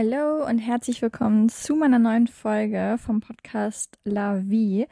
[0.00, 4.86] Hallo und herzlich willkommen zu meiner neuen Folge vom Podcast La Vie.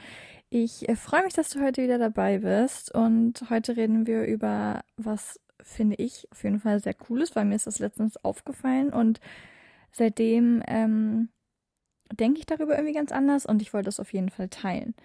[0.50, 4.82] Ich äh, freue mich, dass du heute wieder dabei bist und heute reden wir über
[4.96, 9.20] was finde ich auf jeden Fall sehr cooles, weil mir ist das letztens aufgefallen und
[9.92, 11.28] seitdem ähm,
[12.12, 14.96] denke ich darüber irgendwie ganz anders und ich wollte das auf jeden Fall teilen.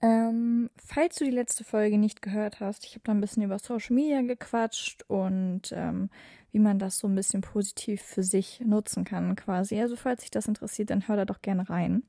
[0.00, 3.58] Ähm, falls du die letzte Folge nicht gehört hast, ich habe da ein bisschen über
[3.58, 6.08] Social Media gequatscht und ähm,
[6.52, 9.80] wie man das so ein bisschen positiv für sich nutzen kann quasi.
[9.80, 12.04] Also falls dich das interessiert, dann hör da doch gerne rein.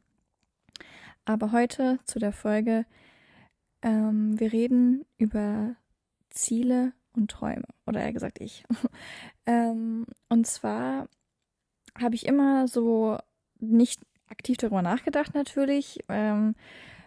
[1.26, 2.86] Aber heute zu der Folge,
[3.82, 5.76] ähm, wir reden über
[6.30, 7.68] Ziele und Träume.
[7.86, 8.66] Oder eher gesagt ich.
[9.46, 11.08] ähm, und zwar
[11.98, 13.18] habe ich immer so
[13.60, 16.56] nicht aktiv darüber nachgedacht natürlich, ähm,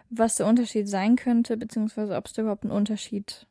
[0.09, 3.47] was der Unterschied sein könnte, beziehungsweise ob es überhaupt einen Unterschied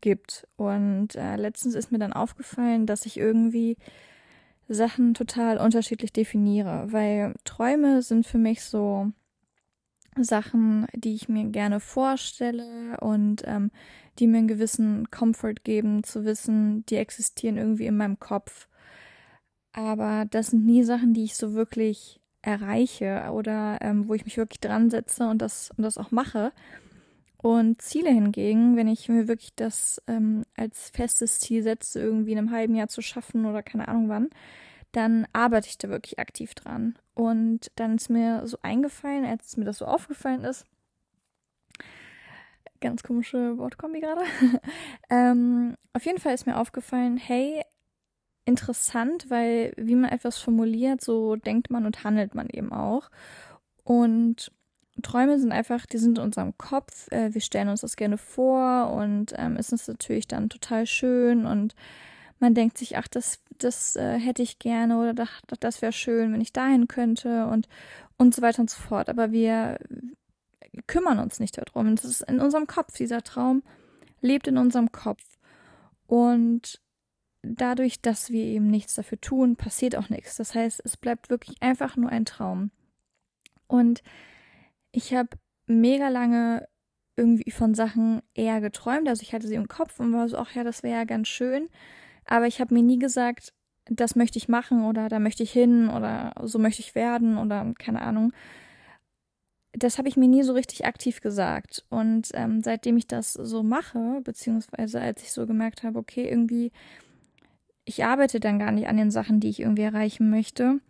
[0.00, 0.46] gibt.
[0.56, 3.76] Und äh, letztens ist mir dann aufgefallen, dass ich irgendwie
[4.68, 9.12] Sachen total unterschiedlich definiere, weil Träume sind für mich so
[10.20, 13.70] Sachen, die ich mir gerne vorstelle und ähm,
[14.18, 18.68] die mir einen gewissen Comfort geben, zu wissen, die existieren irgendwie in meinem Kopf.
[19.72, 24.36] Aber das sind nie Sachen, die ich so wirklich erreiche oder ähm, wo ich mich
[24.36, 26.52] wirklich dran setze und das, und das auch mache.
[27.40, 32.38] Und Ziele hingegen, wenn ich mir wirklich das ähm, als festes Ziel setze, irgendwie in
[32.38, 34.30] einem halben Jahr zu schaffen oder keine Ahnung wann,
[34.92, 36.98] dann arbeite ich da wirklich aktiv dran.
[37.14, 40.66] Und dann ist mir so eingefallen, als mir das so aufgefallen ist,
[42.80, 44.22] ganz komische Wortkombi gerade.
[45.10, 47.62] ähm, auf jeden Fall ist mir aufgefallen, hey,
[48.44, 53.10] interessant, weil wie man etwas formuliert, so denkt man und handelt man eben auch.
[53.84, 54.50] Und
[55.02, 57.10] Träume sind einfach, die sind in unserem Kopf.
[57.10, 61.46] Äh, wir stellen uns das gerne vor und ähm, es ist natürlich dann total schön
[61.46, 61.74] und
[62.40, 65.28] man denkt sich, ach, das, das äh, hätte ich gerne oder das,
[65.60, 67.68] das wäre schön, wenn ich dahin könnte und,
[68.16, 69.08] und so weiter und so fort.
[69.08, 69.78] Aber wir
[70.86, 71.96] kümmern uns nicht darum.
[71.96, 72.96] Das ist in unserem Kopf.
[72.96, 73.62] Dieser Traum
[74.20, 75.22] lebt in unserem Kopf.
[76.06, 76.80] Und
[77.42, 80.36] dadurch, dass wir eben nichts dafür tun, passiert auch nichts.
[80.36, 82.70] Das heißt, es bleibt wirklich einfach nur ein Traum.
[83.66, 84.02] Und
[84.92, 85.30] ich habe
[85.66, 86.66] mega lange
[87.16, 89.08] irgendwie von Sachen eher geträumt.
[89.08, 91.28] Also ich hatte sie im Kopf und war so, ach ja, das wäre ja ganz
[91.28, 91.68] schön.
[92.24, 93.52] Aber ich habe mir nie gesagt,
[93.86, 97.72] das möchte ich machen oder da möchte ich hin oder so möchte ich werden oder
[97.78, 98.32] keine Ahnung.
[99.72, 101.84] Das habe ich mir nie so richtig aktiv gesagt.
[101.88, 106.70] Und ähm, seitdem ich das so mache, beziehungsweise als ich so gemerkt habe, okay, irgendwie,
[107.84, 110.80] ich arbeite dann gar nicht an den Sachen, die ich irgendwie erreichen möchte,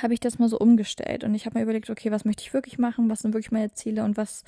[0.00, 1.24] habe ich das mal so umgestellt.
[1.24, 3.72] Und ich habe mir überlegt, okay, was möchte ich wirklich machen, was sind wirklich meine
[3.72, 4.04] Ziele?
[4.04, 4.44] Und was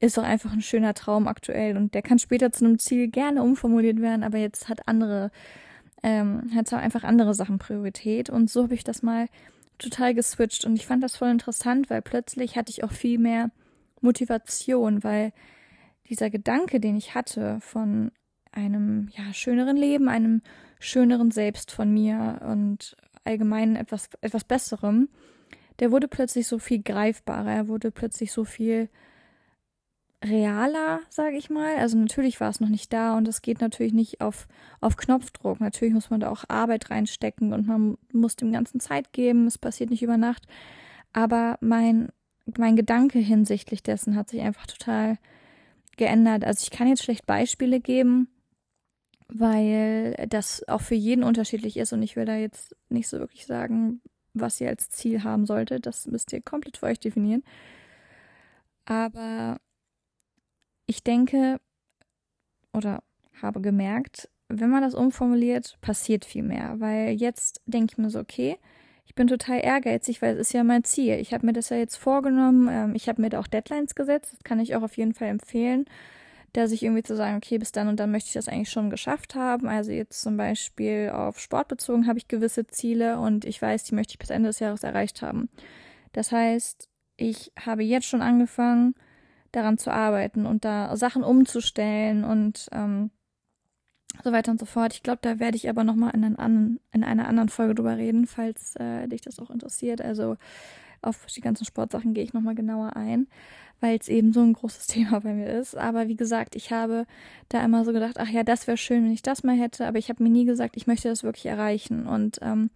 [0.00, 1.76] ist doch einfach ein schöner Traum aktuell?
[1.76, 5.30] Und der kann später zu einem Ziel gerne umformuliert werden, aber jetzt hat andere,
[6.02, 8.28] ähm, hat einfach andere Sachen Priorität.
[8.30, 9.28] Und so habe ich das mal
[9.78, 10.64] total geswitcht.
[10.64, 13.50] Und ich fand das voll interessant, weil plötzlich hatte ich auch viel mehr
[14.00, 15.32] Motivation, weil
[16.08, 18.10] dieser Gedanke, den ich hatte von
[18.50, 20.42] einem ja schöneren Leben, einem
[20.78, 25.08] schöneren Selbst von mir und allgemein etwas etwas besserem,
[25.80, 28.88] der wurde plötzlich so viel greifbarer, er wurde plötzlich so viel
[30.24, 31.76] realer, sage ich mal.
[31.76, 34.46] Also natürlich war es noch nicht da und es geht natürlich nicht auf,
[34.80, 35.60] auf Knopfdruck.
[35.60, 39.46] Natürlich muss man da auch Arbeit reinstecken und man muss dem Ganzen Zeit geben.
[39.46, 40.46] Es passiert nicht über Nacht.
[41.12, 42.10] Aber mein,
[42.56, 45.18] mein Gedanke hinsichtlich dessen hat sich einfach total
[45.96, 46.44] geändert.
[46.44, 48.28] Also ich kann jetzt schlecht Beispiele geben,
[49.34, 53.46] weil das auch für jeden unterschiedlich ist und ich will da jetzt nicht so wirklich
[53.46, 54.00] sagen,
[54.34, 55.86] was ihr als Ziel haben solltet.
[55.86, 57.42] Das müsst ihr komplett für euch definieren.
[58.84, 59.58] Aber
[60.86, 61.60] ich denke
[62.72, 63.02] oder
[63.40, 66.74] habe gemerkt, wenn man das umformuliert, passiert viel mehr.
[66.78, 68.58] Weil jetzt denke ich mir so, okay,
[69.04, 71.14] ich bin total ehrgeizig, weil es ist ja mein Ziel.
[71.14, 72.68] Ich habe mir das ja jetzt vorgenommen.
[72.70, 74.32] Ähm, ich habe mir da auch Deadlines gesetzt.
[74.32, 75.86] Das kann ich auch auf jeden Fall empfehlen,
[76.52, 78.90] da sich irgendwie zu sagen, okay, bis dann und dann möchte ich das eigentlich schon
[78.90, 79.68] geschafft haben.
[79.68, 83.94] Also jetzt zum Beispiel auf Sport bezogen habe ich gewisse Ziele und ich weiß, die
[83.94, 85.48] möchte ich bis Ende des Jahres erreicht haben.
[86.12, 88.94] Das heißt, ich habe jetzt schon angefangen,
[89.50, 93.10] daran zu arbeiten und da Sachen umzustellen und ähm,
[94.24, 94.92] so weiter und so fort.
[94.94, 98.76] Ich glaube, da werde ich aber nochmal in, in einer anderen Folge drüber reden, falls
[98.76, 100.02] äh, dich das auch interessiert.
[100.02, 100.36] Also
[101.02, 103.26] auf die ganzen Sportsachen gehe ich nochmal genauer ein,
[103.80, 105.76] weil es eben so ein großes Thema bei mir ist.
[105.76, 107.06] Aber wie gesagt, ich habe
[107.48, 109.98] da immer so gedacht, ach ja, das wäre schön, wenn ich das mal hätte, aber
[109.98, 112.06] ich habe mir nie gesagt, ich möchte das wirklich erreichen.
[112.06, 112.70] Und ähm,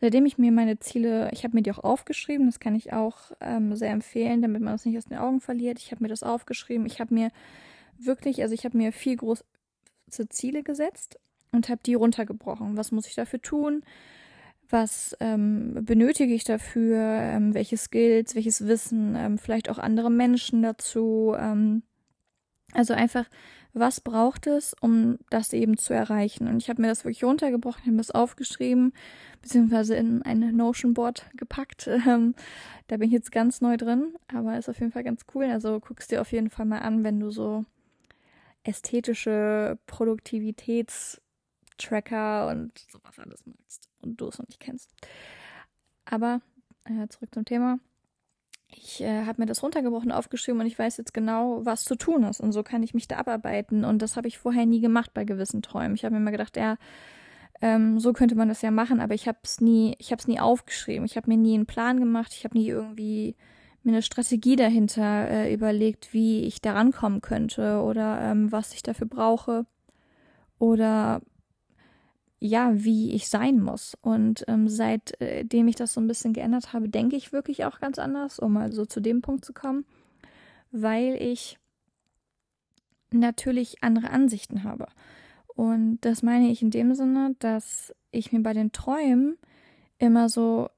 [0.00, 3.32] seitdem ich mir meine Ziele, ich habe mir die auch aufgeschrieben, das kann ich auch
[3.40, 5.78] ähm, sehr empfehlen, damit man das nicht aus den Augen verliert.
[5.78, 7.30] Ich habe mir das aufgeschrieben, ich habe mir
[7.98, 9.44] wirklich, also ich habe mir viel große
[10.28, 11.18] Ziele gesetzt
[11.52, 12.76] und habe die runtergebrochen.
[12.76, 13.82] Was muss ich dafür tun?
[14.72, 20.62] Was ähm, benötige ich dafür, ähm, welche Skills, welches Wissen, ähm, vielleicht auch andere Menschen
[20.62, 21.34] dazu.
[21.38, 21.82] Ähm,
[22.72, 23.26] also einfach,
[23.72, 26.48] was braucht es, um das eben zu erreichen?
[26.48, 28.92] Und ich habe mir das wirklich runtergebrochen, habe das aufgeschrieben,
[29.42, 31.88] beziehungsweise in ein Notion-Board gepackt.
[32.06, 32.34] Ähm,
[32.88, 35.44] da bin ich jetzt ganz neu drin, aber ist auf jeden Fall ganz cool.
[35.44, 37.64] Also guckst dir auf jeden Fall mal an, wenn du so
[38.64, 39.78] ästhetische
[41.80, 44.90] Produktivitätstracker und sowas alles magst und du es noch nicht kennst.
[46.04, 46.40] Aber
[46.84, 47.78] äh, zurück zum Thema.
[48.72, 52.22] Ich äh, habe mir das runtergebrochen, aufgeschrieben und ich weiß jetzt genau, was zu tun
[52.24, 52.40] ist.
[52.40, 53.84] Und so kann ich mich da abarbeiten.
[53.84, 55.96] Und das habe ich vorher nie gemacht bei gewissen Träumen.
[55.96, 56.76] Ich habe mir immer gedacht, ja,
[57.60, 60.28] ähm, so könnte man das ja machen, aber ich habe es nie, ich habe es
[60.28, 61.04] nie aufgeschrieben.
[61.04, 62.32] Ich habe mir nie einen Plan gemacht.
[62.32, 63.36] Ich habe nie irgendwie
[63.82, 68.82] mir eine Strategie dahinter äh, überlegt, wie ich da rankommen könnte oder ähm, was ich
[68.82, 69.66] dafür brauche
[70.60, 71.22] oder
[72.40, 73.96] ja, wie ich sein muss.
[74.00, 77.98] Und ähm, seitdem ich das so ein bisschen geändert habe, denke ich wirklich auch ganz
[77.98, 79.84] anders, um mal so zu dem Punkt zu kommen,
[80.72, 81.58] weil ich
[83.12, 84.86] natürlich andere Ansichten habe.
[85.54, 89.36] Und das meine ich in dem Sinne, dass ich mir bei den Träumen
[89.98, 90.70] immer so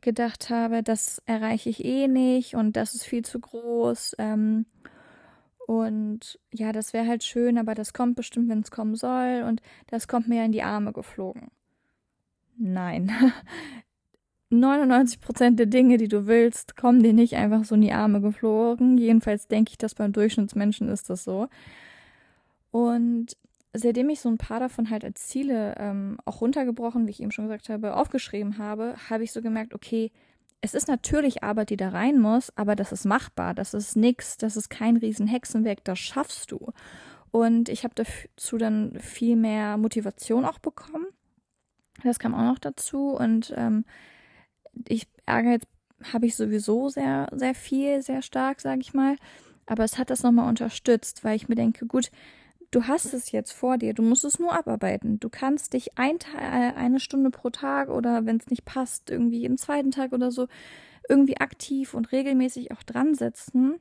[0.00, 4.14] gedacht habe, das erreiche ich eh nicht und das ist viel zu groß.
[4.18, 4.66] Ähm,
[5.70, 9.44] und ja, das wäre halt schön, aber das kommt bestimmt, wenn es kommen soll.
[9.46, 11.52] Und das kommt mir ja in die Arme geflogen.
[12.58, 13.12] Nein.
[14.50, 18.98] 99% der Dinge, die du willst, kommen dir nicht einfach so in die Arme geflogen.
[18.98, 21.46] Jedenfalls denke ich, dass beim Durchschnittsmenschen ist das so.
[22.72, 23.36] Und
[23.72, 27.30] seitdem ich so ein paar davon halt als Ziele ähm, auch runtergebrochen, wie ich eben
[27.30, 30.10] schon gesagt habe, aufgeschrieben habe, habe ich so gemerkt, okay,
[30.60, 34.36] es ist natürlich Arbeit, die da rein muss, aber das ist machbar, das ist nix,
[34.36, 36.72] das ist kein riesen Hexenwerk, das schaffst du.
[37.30, 41.06] Und ich habe dazu dann viel mehr Motivation auch bekommen.
[42.02, 43.10] Das kam auch noch dazu.
[43.10, 43.84] Und ähm,
[44.88, 45.66] ich jetzt
[46.12, 49.16] habe ich sowieso sehr, sehr viel, sehr stark, sage ich mal.
[49.66, 52.10] Aber es hat das nochmal unterstützt, weil ich mir denke, gut,
[52.70, 55.18] du hast es jetzt vor dir, du musst es nur abarbeiten.
[55.20, 59.40] Du kannst dich ein, äh, eine Stunde pro Tag oder wenn es nicht passt, irgendwie
[59.40, 60.46] jeden zweiten Tag oder so,
[61.08, 63.80] irgendwie aktiv und regelmäßig auch dran setzen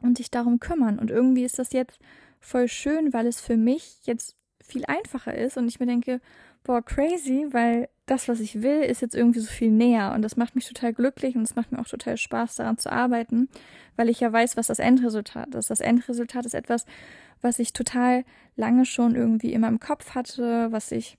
[0.00, 0.98] und dich darum kümmern.
[0.98, 1.98] Und irgendwie ist das jetzt
[2.40, 4.36] voll schön, weil es für mich jetzt
[4.70, 6.20] viel einfacher ist und ich mir denke,
[6.64, 10.36] boah, crazy, weil das, was ich will, ist jetzt irgendwie so viel näher und das
[10.36, 13.48] macht mich total glücklich und es macht mir auch total Spaß, daran zu arbeiten,
[13.96, 15.70] weil ich ja weiß, was das Endresultat ist.
[15.70, 16.86] Das Endresultat ist etwas,
[17.40, 18.24] was ich total
[18.56, 21.16] lange schon irgendwie in meinem Kopf hatte, was ich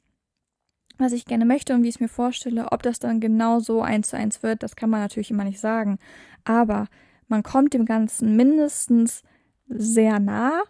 [0.97, 3.81] was ich gerne möchte und wie ich es mir vorstelle, ob das dann genau so
[3.81, 5.97] eins zu eins wird, das kann man natürlich immer nicht sagen.
[6.43, 6.87] Aber
[7.27, 9.23] man kommt dem Ganzen mindestens
[9.67, 10.61] sehr nah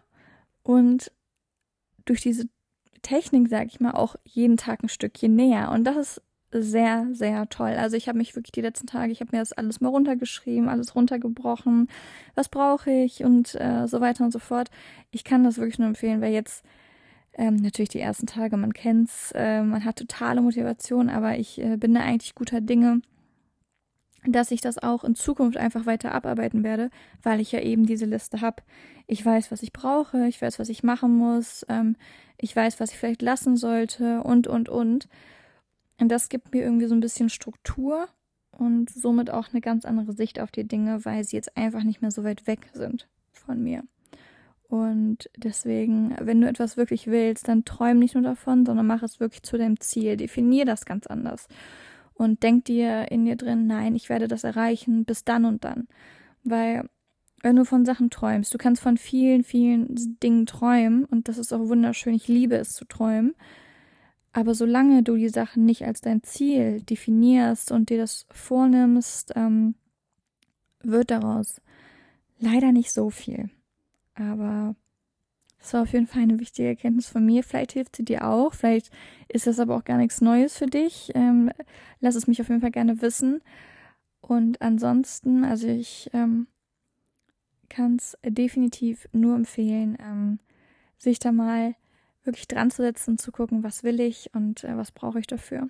[0.63, 1.11] und
[2.05, 2.45] durch diese
[3.01, 5.71] Technik, sage ich mal, auch jeden Tag ein Stückchen näher.
[5.71, 6.21] Und das ist
[6.51, 7.75] sehr, sehr toll.
[7.77, 10.67] Also ich habe mich wirklich die letzten Tage, ich habe mir das alles mal runtergeschrieben,
[10.67, 11.87] alles runtergebrochen,
[12.35, 14.69] was brauche ich und äh, so weiter und so fort.
[15.11, 16.65] Ich kann das wirklich nur empfehlen, weil jetzt
[17.33, 21.77] ähm, natürlich die ersten Tage, man kennt's, äh, man hat totale Motivation, aber ich äh,
[21.77, 23.01] bin da eigentlich guter Dinge,
[24.25, 26.89] dass ich das auch in Zukunft einfach weiter abarbeiten werde,
[27.23, 28.61] weil ich ja eben diese Liste habe.
[29.07, 31.95] Ich weiß, was ich brauche, ich weiß, was ich machen muss, ähm,
[32.37, 35.07] ich weiß, was ich vielleicht lassen sollte und, und, und.
[35.99, 38.07] Und das gibt mir irgendwie so ein bisschen Struktur
[38.51, 42.01] und somit auch eine ganz andere Sicht auf die Dinge, weil sie jetzt einfach nicht
[42.01, 43.83] mehr so weit weg sind von mir.
[44.67, 49.19] Und deswegen, wenn du etwas wirklich willst, dann träum nicht nur davon, sondern mach es
[49.19, 50.15] wirklich zu deinem Ziel.
[50.15, 51.49] Definier das ganz anders.
[52.13, 55.87] Und denk dir in dir drin, nein, ich werde das erreichen bis dann und dann.
[56.43, 56.89] Weil,
[57.41, 61.53] wenn du von Sachen träumst, du kannst von vielen, vielen Dingen träumen und das ist
[61.53, 62.13] auch wunderschön.
[62.13, 63.33] Ich liebe es zu träumen.
[64.33, 69.75] Aber solange du die Sachen nicht als dein Ziel definierst und dir das vornimmst, ähm,
[70.83, 71.61] wird daraus
[72.39, 73.49] leider nicht so viel.
[74.15, 74.75] Aber
[75.61, 77.43] das war auf jeden Fall eine wichtige Erkenntnis von mir.
[77.43, 78.53] Vielleicht hilft sie dir auch.
[78.53, 78.89] Vielleicht
[79.27, 81.11] ist das aber auch gar nichts Neues für dich.
[81.13, 81.51] Ähm,
[81.99, 83.41] lass es mich auf jeden Fall gerne wissen.
[84.21, 86.47] Und ansonsten, also ich ähm,
[87.69, 90.39] kann es definitiv nur empfehlen, ähm,
[90.97, 91.75] sich da mal
[92.23, 95.69] wirklich dran zu setzen, zu gucken, was will ich und äh, was brauche ich dafür.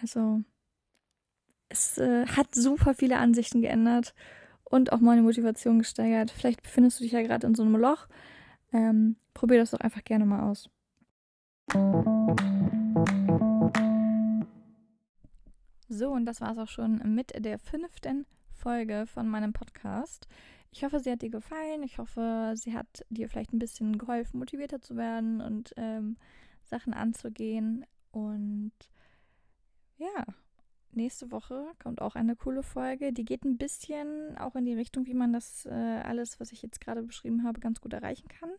[0.00, 0.42] Also
[1.68, 4.14] es äh, hat super viele Ansichten geändert
[4.64, 6.30] und auch meine Motivation gesteigert.
[6.30, 8.08] Vielleicht befindest du dich ja gerade in so einem Loch.
[8.72, 10.68] Ähm, probier das doch einfach gerne mal aus.
[15.88, 20.26] So, und das war es auch schon mit der fünften Folge von meinem Podcast.
[20.72, 21.84] Ich hoffe, sie hat dir gefallen.
[21.84, 26.16] Ich hoffe, sie hat dir vielleicht ein bisschen geholfen, motivierter zu werden und ähm,
[26.64, 27.86] Sachen anzugehen.
[28.10, 28.72] Und
[29.98, 30.24] ja,
[30.96, 33.12] nächste Woche kommt auch eine coole Folge.
[33.12, 36.62] Die geht ein bisschen auch in die Richtung, wie man das äh, alles, was ich
[36.62, 38.50] jetzt gerade beschrieben habe, ganz gut erreichen kann.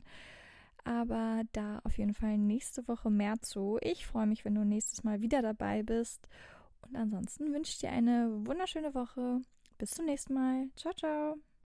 [0.84, 3.80] Aber da auf jeden Fall nächste Woche mehr zu.
[3.82, 6.28] Ich freue mich, wenn du nächstes Mal wieder dabei bist.
[6.82, 9.42] Und ansonsten wünsche ich dir eine wunderschöne Woche.
[9.78, 10.70] Bis zum nächsten Mal.
[10.76, 11.55] Ciao, ciao.